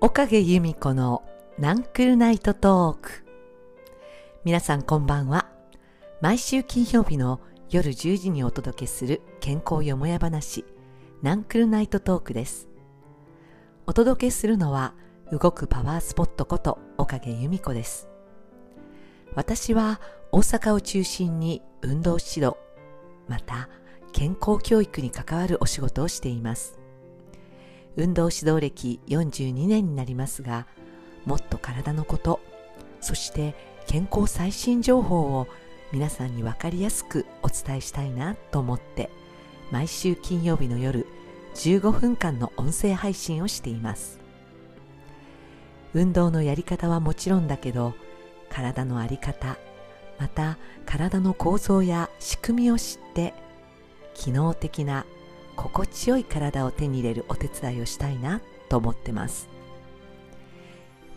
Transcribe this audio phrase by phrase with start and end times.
[0.00, 1.22] 岡毛由美子の
[1.60, 3.24] ナンクルナイトトーク。
[4.44, 5.46] 皆さんこんばんは。
[6.20, 7.40] 毎週金曜日の
[7.70, 10.64] 夜10時にお届けする健康よもや話
[11.22, 12.68] ナンクルナイトトークです。
[13.86, 14.94] お届けするのは
[15.30, 18.08] 動くパワースポットこと岡毛由美子です。
[19.36, 20.00] 私は
[20.32, 22.56] 大阪を中心に運動指導
[23.28, 23.68] また
[24.12, 26.78] 健康教育に関わるお仕事をしています。
[27.96, 30.66] 運動指導歴42年になりますが
[31.26, 32.40] もっと体のこと
[33.00, 33.54] そして
[33.86, 35.48] 健康最新情報を
[35.92, 39.10] 皆さんに分かりやすくお伝えしたいなと思って
[39.70, 41.06] 毎週金曜日の夜
[41.54, 44.18] 15分間の音声配信をしています。
[45.92, 47.94] 運動のやり方はもちろんだけど
[48.50, 49.56] 体の在り方
[50.18, 53.34] また体の構造や仕組みを知って
[54.14, 55.04] 機能的な
[55.56, 59.48] 心地よい体を手に入れるお手伝いをしたいなと思ってます。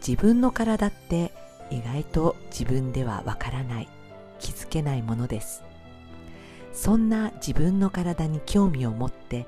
[0.06, 1.34] 自分の体って
[1.70, 3.90] 意外と自分ではわからない
[4.40, 5.64] 気づけないものです。
[6.74, 9.46] そんな自分の体に興味を持って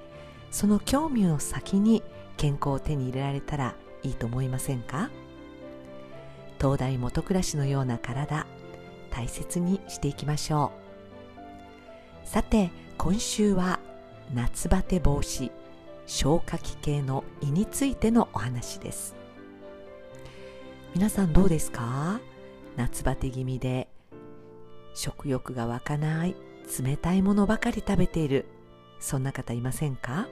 [0.50, 2.04] その興味の先に
[2.36, 5.10] 健康を手に入れられたらいいと思いませんか？
[6.62, 8.46] 東大元暮らしのような体
[9.10, 10.72] 大切にしていきましょ
[12.24, 12.28] う。
[12.28, 13.80] さて今週は
[14.32, 15.50] 夏バテ防止
[16.06, 19.16] 消化器系の胃についてのお話です。
[20.94, 22.22] 皆さんどうですか？
[22.76, 23.90] 夏バテ気味で
[24.94, 26.36] 食欲が湧かない
[26.80, 28.46] 冷たいものばかり食べている
[29.00, 30.28] そんな方いませんか？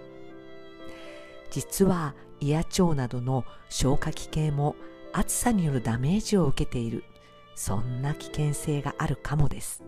[1.50, 4.76] 実は胃や腸などの消化器系も
[5.14, 7.04] 暑さによるダメージを受けている。
[7.56, 9.84] そんな危険性があるかもです。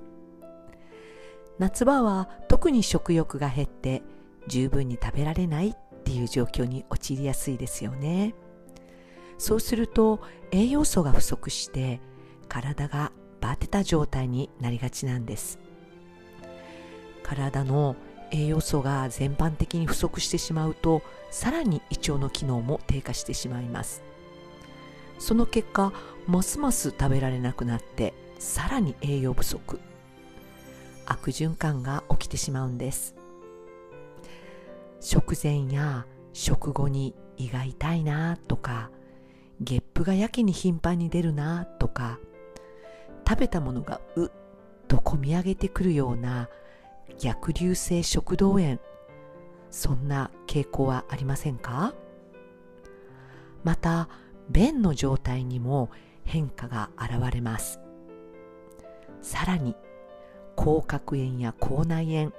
[1.58, 4.02] 夏場は特に食欲が減って
[4.48, 8.34] 十分に食べられないっていう状況に陥りやすいですよね。
[9.38, 12.02] そうすると栄養素が不足して
[12.50, 15.60] 体がバテた状態になりがちなんです。
[17.24, 17.96] 体の
[18.32, 24.04] 栄養素が全般的に不足してしまうとさらに胃腸の機能も低下してしまいます。
[25.22, 25.94] その結果
[26.28, 29.80] ますます食べられなくなってさらに栄養不足。
[31.06, 33.16] 悪循環が起きてしまうんです。
[35.00, 38.90] 食前や食後に胃が痛いなとか
[39.60, 42.20] ゲップがやけに頻繁に出るなとか
[43.28, 44.30] 食べたものがうっ
[44.88, 46.50] とこみ上げてくるような
[47.20, 48.80] 逆流性食道炎
[49.70, 51.94] そんな傾向はありませんか？
[53.64, 54.10] また
[54.52, 55.90] 便の状態にも
[56.26, 57.80] 変化が現れます。
[59.22, 59.76] さらに
[60.56, 62.34] 口角炎や口内炎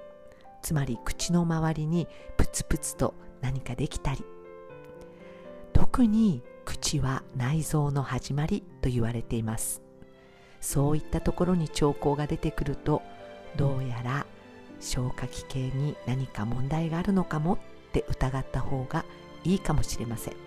[0.63, 2.07] つまり口の周りに
[2.37, 4.25] プツプツと何かできたり
[5.73, 9.83] 特に口は内臓の始まりと言われています。
[10.61, 13.03] そういったところに兆候が出てくると
[13.57, 14.27] どうやら
[14.79, 17.59] 消化器系に何か問題があるのかもっ
[17.93, 19.05] て疑った方が
[19.45, 20.42] いいかもしれません。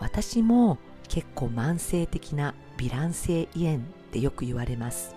[0.00, 0.78] 私も
[1.08, 3.80] 結構慢性的なヴィラン性胃炎っ
[4.10, 5.14] てよく言われます。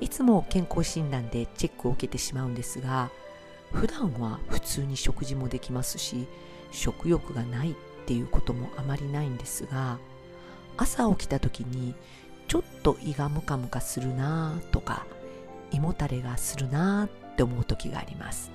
[0.00, 3.10] いつも健康診断でチェックを受けてしまうんですが
[3.72, 6.26] 普段は普通に食事もできますし
[6.72, 7.74] 食欲がないっ
[8.06, 9.98] ていうこともあまりないんですが
[10.78, 11.94] 朝起きた時に
[12.48, 15.06] ちょっと胃がムカムカするなとか
[15.70, 18.50] 胃もたれがするなって思う時があります。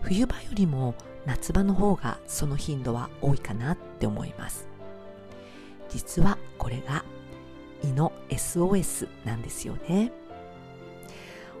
[0.00, 0.94] 冬場よりも
[1.26, 4.68] 夏場の方がその頻度は多いかなって思います。
[5.88, 7.04] 実はこれが
[7.82, 10.12] 胃の SOS なんですよね。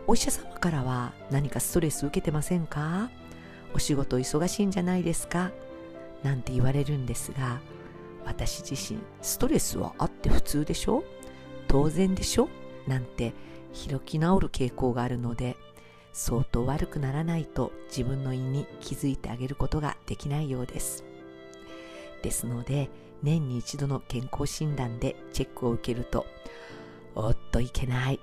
[0.06, 3.10] お医者様からは何かストレス受けてませんか？
[3.74, 5.52] お仕事忙しいんじゃないですか？
[6.22, 7.60] なんて言われるんですが
[8.24, 11.04] 私自身ストレスはあって普通でしょ？
[11.68, 12.48] 当然でしょ？
[12.86, 13.32] なんて
[13.88, 15.56] 開き直る傾向があるので
[16.12, 21.04] 相当悪くならないと自分の胃に気づいてあげることができないようです。
[22.22, 22.90] ですので
[23.22, 26.26] 年に一度の健康診断でチェックを受けると
[27.14, 28.20] おっといけない。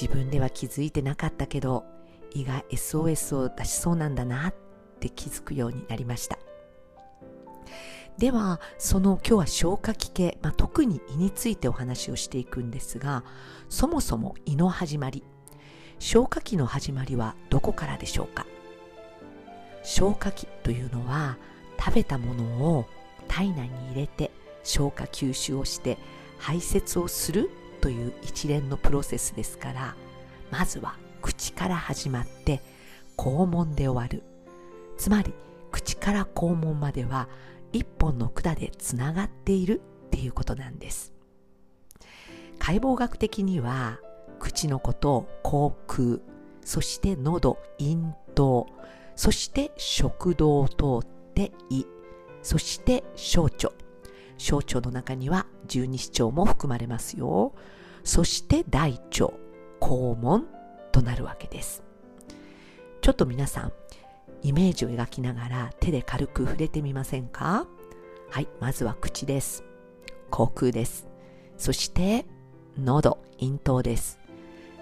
[0.00, 1.84] 自分では気づいてなかったけど
[2.32, 4.54] 胃が SOS を出しそうなんだなっ
[4.98, 6.38] て気づくようになりました。
[8.18, 13.24] ではその今日は消化器系、まあ、特に胃についてお話をしていくんですが
[13.68, 15.24] そもそも胃の始まり
[15.98, 18.46] 消化器の始まりはどこからでしょうか？
[19.82, 21.36] 消化器というのは
[21.78, 22.44] 食べたもの
[22.76, 22.86] を
[23.28, 24.30] 体内に入れて
[24.62, 25.98] 消化吸収をして
[26.38, 27.50] 排泄をする
[27.80, 29.94] という一連のプロセスですから
[30.50, 32.60] まずは口から始まって
[33.16, 34.22] 肛門で終わる。
[34.96, 35.32] つまり
[35.72, 37.28] 口から肛門までは
[37.72, 41.12] 一本の管でつながっているっていうことなんです。
[42.58, 43.98] 解剖学的には
[44.44, 46.20] 口のことを口腔
[46.62, 48.66] そして喉咽頭
[49.16, 51.86] そして食道を通って胃
[52.42, 53.72] そして小腸
[54.36, 57.54] 小腸の中には十二指腸も含まれますよ
[58.02, 59.32] そして大腸
[59.80, 60.46] 肛門
[60.92, 61.82] となるわけです
[63.00, 63.72] ちょっと皆さん
[64.42, 67.66] イメージを描きながら手で軽く触れてみませんか
[68.28, 69.64] はいまずは口です
[70.30, 71.06] 口腔です
[71.56, 72.26] そして
[72.76, 74.23] 喉咽頭です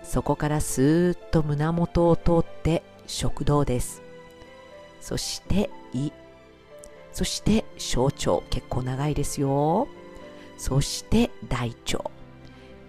[0.02, 4.02] そこからスーッと胸元を通って食道です。
[5.00, 6.10] そして胃。
[7.12, 8.40] そして小腸。
[8.50, 9.88] 結構長いですよ。
[10.56, 12.10] そして大腸。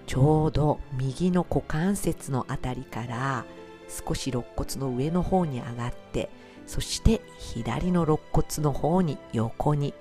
[0.05, 3.45] ちょうど右の股関節のあたりから
[3.87, 6.29] 少し肋骨の上の方に上がって
[6.67, 9.93] そして左の肋骨の方に横に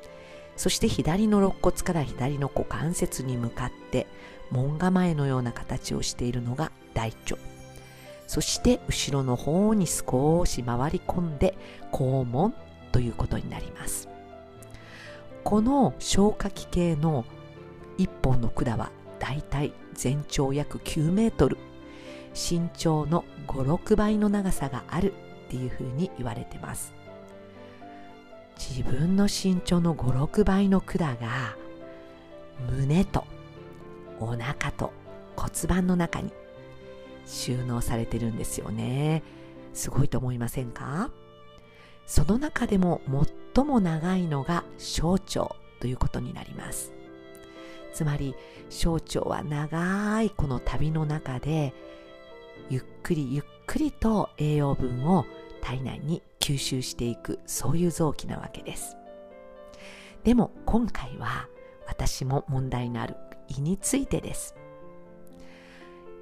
[0.56, 4.06] そして左の肋骨から左の股関節に向かって
[4.50, 7.36] 門構えのような形をしているのが大腸。
[8.26, 11.56] そして後ろの方に少し回り込んで
[11.90, 12.54] 肛門
[12.92, 14.08] ということになります。
[15.44, 17.24] この消化器系の
[17.98, 21.58] 1本の管はだいたい全長約9メートル。
[22.34, 26.94] 身長の56倍の長さがあるっていうふうに言われてます。
[28.56, 31.56] 自分の身長の56倍の管が
[32.70, 33.24] 胸と
[34.20, 34.92] お腹と
[35.36, 36.32] 骨盤の中に
[37.26, 39.22] 収納されてるんですよね。
[39.72, 41.10] すごいと思いませんか？
[42.06, 43.00] その中でも
[43.54, 46.92] 最も長いのが小腸ということになります。
[47.92, 48.34] つまり
[48.70, 51.74] 小腸は長いこの旅の中で
[52.70, 55.26] ゆっくりゆっくりと栄養分を
[55.60, 58.96] 体内に吸収していくそういう臓器なわけです。
[60.24, 61.48] でも今回は
[61.86, 63.16] 私も問題のある
[63.48, 64.56] 胃についてです。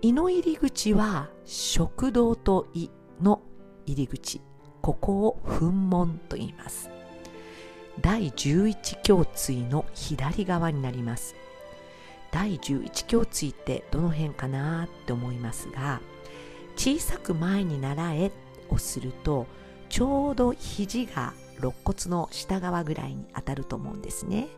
[0.03, 2.91] 胃の入り口は食道と胃
[3.21, 3.41] の
[3.87, 4.43] 入り口。
[4.83, 6.91] ここを噴門と言います。
[8.01, 11.35] 第11胸椎の左側になります。
[12.31, 16.01] 第11胸椎ってどの辺かなって思いますが
[16.77, 18.31] 小さく前に習え
[18.69, 19.47] をすると
[19.91, 24.49] ちょうど肘が肋骨の下側ぐらいに当たると思うんですね。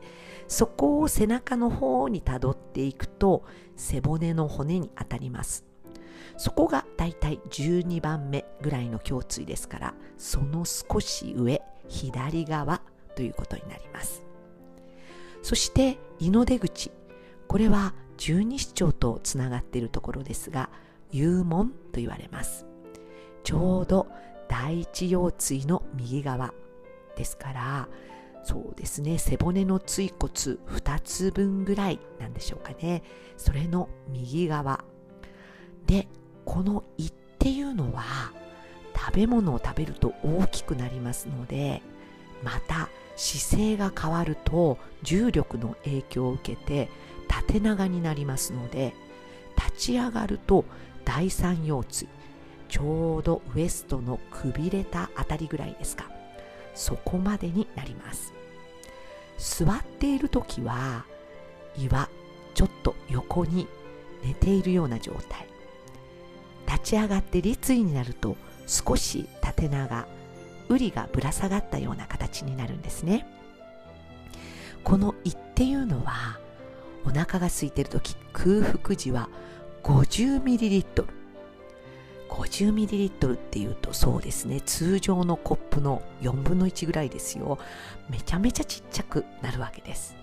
[0.46, 3.44] そこを背中の方にたどっていくと
[3.74, 5.64] 背骨の骨に当たります。
[6.36, 12.80] そこがだいたい12番目ぐらいの胸椎ですからその少し上左側
[13.16, 14.22] ということになります。
[15.42, 16.92] そして胃の出口。
[17.48, 20.70] これは十二指腸とつながっているところですが
[21.12, 22.66] 幽門と言われます。
[23.42, 24.06] ちょうど
[24.52, 26.52] 第一腰椎の右側
[27.16, 27.88] ですから
[28.44, 33.02] そうですね背骨の椎骨2つ分ぐらいなんでしょうかね。
[33.38, 34.84] それの右側。
[35.86, 36.06] で
[36.44, 38.02] この胃っていうのは
[38.94, 41.80] 食べ物を食べると大きくなりますので
[42.42, 46.90] また姿勢が変わると重力の影響を受けて
[47.26, 48.94] 縦長になりますので
[49.56, 50.64] 立ち上がると
[51.04, 52.08] 第三腰椎
[52.72, 56.10] ちょうどウエストのくびれたあたりぐらいですか。
[56.74, 58.32] そこまでになります。
[59.36, 61.04] 座っている時は
[61.76, 62.08] 胃は
[62.54, 63.68] ちょっと横に
[64.24, 65.46] 寝ているような状態。
[66.66, 68.36] 立ち上がって立位になると
[68.66, 70.06] 少し縦長
[70.70, 73.26] 瓜がぶら下がったような形になるんですね。
[74.82, 76.38] この胃っていうのは
[77.04, 79.28] お腹が空いてる時空腹時は
[79.82, 81.21] 50ml
[82.32, 84.60] 50ml っていうとそうですね。
[84.62, 87.58] 通常のコップの4分の1ぐらいですよ。
[88.08, 90.16] めちゃめちゃちっちゃくなるわけです。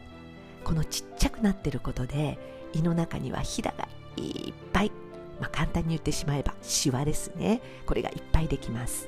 [0.64, 2.40] このちっちゃくなってることで
[2.74, 3.88] 胃の中にはひだが
[4.18, 4.92] いっぱい
[5.40, 7.62] まあ、簡単に言ってしまえばシワですね。
[7.86, 9.08] これがいっぱいできます。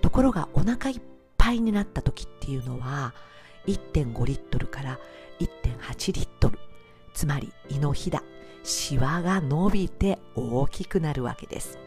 [0.00, 1.00] ところがお腹いっ
[1.36, 3.14] ぱいになった時っていうのは
[3.66, 4.98] 1.5リットルから
[5.40, 6.58] 1.8リットル。
[7.14, 8.22] つまり胃のひだ
[8.62, 11.78] シワが伸びて大きくなるわけです。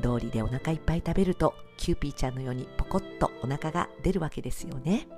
[0.00, 5.08] 道理でお腹いっぱい食べるとキューピーちゃんのようにポコッとお腹が出るわけですよね。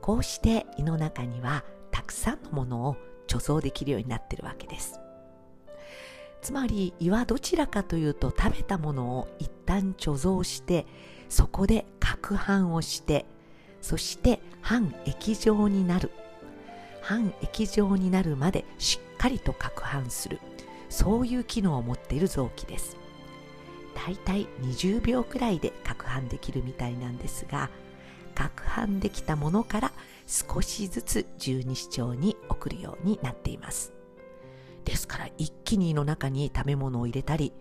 [0.00, 2.96] こうして胃の中にはたくさんのものを
[3.26, 4.98] 貯蔵できるようになってるわけです。
[6.42, 10.86] つまり胃はどちらかというと食べたものを一旦貯蔵して
[11.28, 13.26] そこで攪拌をして
[13.82, 16.10] そして半液状になる。
[17.02, 20.40] 半液状になるまでしっかりと攪拌する。
[20.88, 22.96] そういう機能を持っている臓器です。
[24.06, 27.68] だいたい20秒くらいで攪拌できるみたいなんですが
[28.34, 29.92] 攪拌できたものから
[30.26, 33.92] 少しずつ十二指腸に送るようになっています。
[34.84, 37.52] ですから一気に胃の中に食べ物を入れたり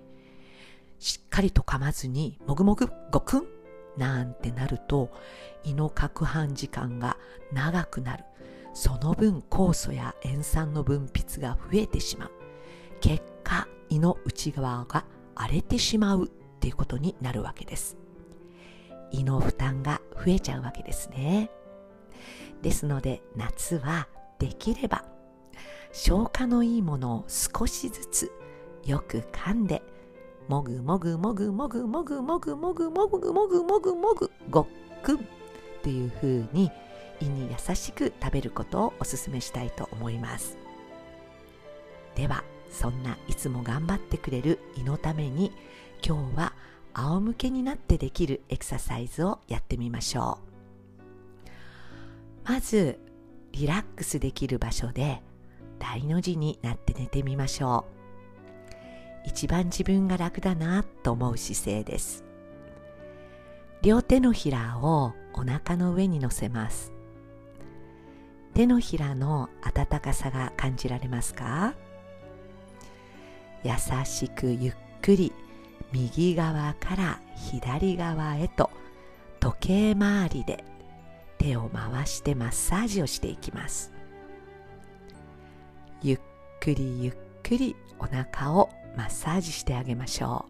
[0.99, 3.47] しっかりと噛まずにもぐもぐごくん
[3.97, 5.09] なんてなると
[5.65, 7.17] 胃の攪拌時間が
[7.51, 8.23] 長くなる。
[8.73, 12.31] その分酵素や塩酸の分泌が増えてしまう。
[13.01, 15.03] 結果胃の内側が
[15.39, 16.29] 荒れてしまうっ
[16.59, 17.97] ていうことになるわけです。
[19.11, 21.49] 胃の負担が増えちゃうわけですね。
[22.61, 25.05] ですので夏はできれば
[25.93, 28.31] 消化のいいものを少しずつ
[28.85, 29.81] よく噛んで
[30.49, 34.67] もぐもぐもぐもぐもぐもぐもぐもぐもぐもぐもぐごっ
[35.01, 35.19] くんっ
[35.83, 36.71] ていう風に
[37.21, 40.57] 胃に優しく食べることをお勧めしたいと思います
[42.15, 45.51] ではそんないつも頑張ってくれる胃のために
[46.05, 46.53] 今日は
[46.93, 50.39] 仰向けになってできるエクササイズをやってみましょ
[52.45, 52.49] う。
[52.51, 52.99] まず
[53.51, 55.21] リラックスできる場所で
[55.77, 57.85] 大の字になって寝てみましょ
[59.25, 59.27] う。
[59.27, 62.23] 一番自分が楽だなと思う姿勢です。
[63.81, 66.91] 両手のひらをお腹の上に乗せます。
[68.53, 71.75] 手のひらの温かさが感じられますか？
[73.63, 73.73] 優
[74.05, 75.33] しくゆっくり
[75.91, 78.69] 右側から左側へと
[79.39, 80.63] 時計回りで
[81.37, 83.93] 手を回してマッサージをしていきます。
[86.01, 86.19] ゆっ
[86.59, 90.45] くりゆっくりお腹をマッサージしてあげましょ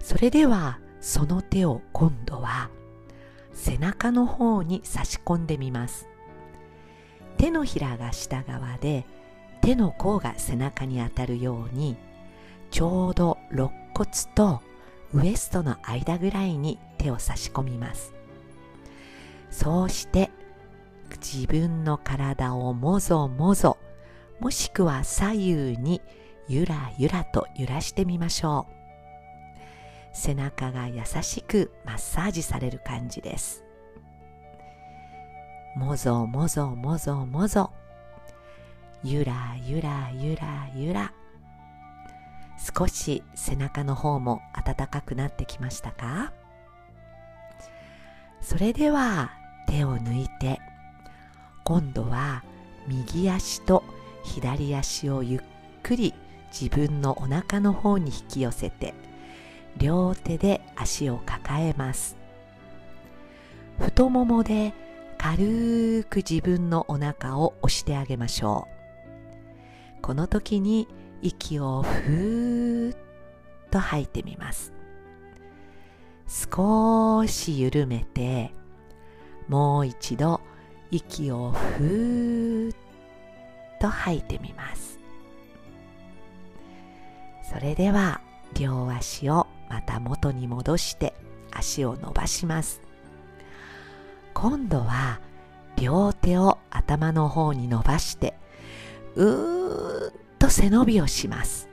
[0.00, 0.04] う。
[0.04, 2.70] それではその手を今度は
[3.52, 6.08] 背中の方に差し込んでみます。
[7.36, 9.04] 手のひらが下側で
[9.60, 11.96] 手の甲が背中に当たるように
[12.70, 14.60] ちょうど肋骨と
[15.12, 18.14] ウエストの間ぐらいに手を差し込みます。
[19.50, 20.30] そうして
[21.18, 23.78] 自分の体をもぞもぞ
[24.40, 26.02] もしくは左右に
[26.48, 28.76] ゆらゆらと揺らしてみましょう。
[30.12, 33.64] 背中が優しくマッサージされる感じです。
[35.76, 37.70] もぞもぞもぞもぞ
[39.08, 41.12] ゆらゆらゆらゆら。
[42.76, 46.32] 少し背中の方も暖かくなってきましたか？
[48.40, 49.30] それでは
[49.68, 50.58] 手を抜いて
[51.64, 52.42] 今度は
[52.88, 53.84] 右足と
[54.24, 55.40] 左足をゆっ
[55.84, 56.12] くり
[56.50, 58.92] 自分のお腹の方に引き寄せて
[59.76, 62.16] 両手で足を抱えます。
[63.78, 64.74] 太ももで
[65.16, 68.75] 軽く自分のお腹を押してあげましょう。
[70.06, 70.86] この時に
[71.20, 72.96] 息をふーっ
[73.72, 74.72] と吐いてみます。
[76.28, 78.54] 少し緩めて
[79.48, 80.40] もう一度
[80.92, 82.76] 息をふーっ
[83.80, 85.00] と吐いてみます。
[87.52, 88.20] それでは
[88.56, 91.14] 両足をまた元に戻して
[91.50, 92.80] 足を伸ばします。
[94.34, 95.18] 今度は
[95.76, 98.38] 両手を頭の方に伸ばして
[99.16, 101.68] うーんと背伸びをします。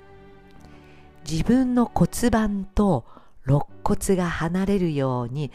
[1.29, 3.05] 自分の骨盤と
[3.45, 5.51] 肋骨が離れるように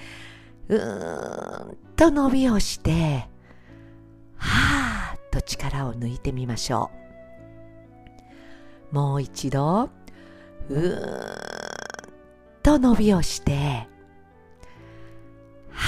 [0.68, 3.28] うーんと伸びをして
[4.36, 6.90] はーっと力を抜いてみましょ
[8.92, 8.94] う。
[8.94, 9.90] もう一度
[10.68, 11.00] うーん
[12.62, 13.52] と伸びをして
[15.70, 15.86] は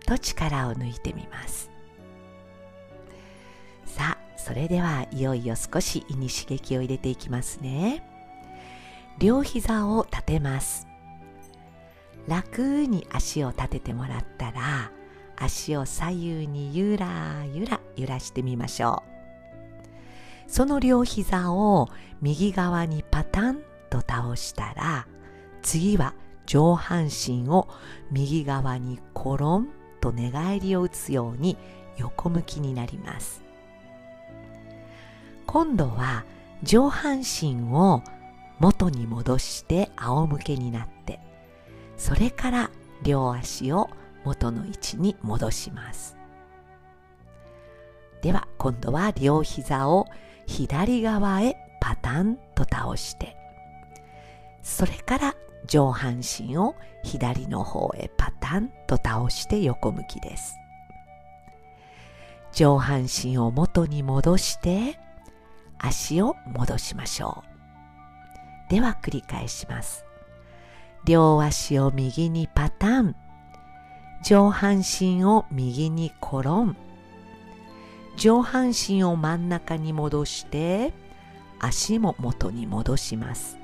[0.00, 1.57] ーっと力を抜いてみます。
[4.48, 8.02] それではいよいよ少し胃に刺激を入れていきますね。
[9.18, 10.86] 両膝を立てます。
[12.26, 14.90] 楽に足を立ててもらったら
[15.36, 19.02] 足を左右にゆらゆら揺らしてみましょ
[20.46, 20.50] う。
[20.50, 21.90] その両膝を
[22.22, 25.06] 右側にパタンと倒したら
[25.60, 26.14] 次は
[26.46, 27.68] 上半身を
[28.10, 29.68] 右側にコロン
[30.00, 31.58] と寝返りを打つように
[31.98, 33.46] 横向きになります。
[35.48, 36.26] 今度は
[36.62, 38.02] 上半身を
[38.58, 41.20] 元に戻して仰向けになって
[41.96, 42.70] それから
[43.02, 43.88] 両足を
[44.26, 46.18] 元の位置に戻します。
[48.20, 50.06] では今度は両膝を
[50.46, 53.34] 左側へパタンと倒して
[54.62, 55.34] それから
[55.66, 60.56] 上半身を左の方へパタンと倒して横向きです。
[62.52, 64.98] 上半身を元に戻して
[65.78, 67.44] 足を戻しましょ
[68.68, 68.70] う。
[68.70, 70.04] では繰り返します。
[71.04, 73.16] 両足を右にパタン。
[74.24, 76.76] 上半身を右にコロン
[78.16, 80.92] 上半身を真ん中に戻して
[81.60, 83.58] 足も元に戻します。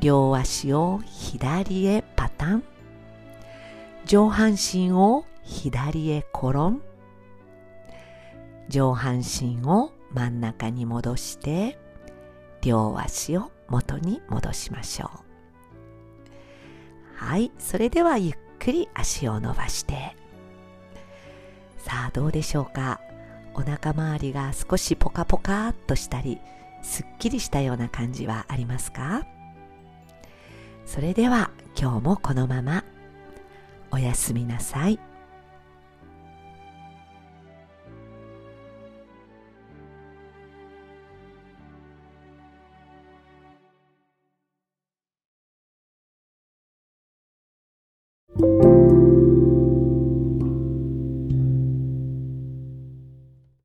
[0.00, 2.64] 両足を左へパタン。
[4.04, 6.82] 上半身を左へコロン
[8.68, 11.78] 上半身を真ん中に戻して
[12.62, 15.10] 両足を元に戻しましょ
[17.20, 17.24] う。
[17.24, 20.16] はいそれではゆっくり足を伸ばして。
[21.78, 23.00] さあどうでしょうか？
[23.54, 26.40] お腹周りが少しポカポカっとしたり
[26.82, 29.26] すっきりしたような感じはありますか？
[30.86, 32.84] それでは今日もこのまま。
[33.90, 34.98] おやすみなさい。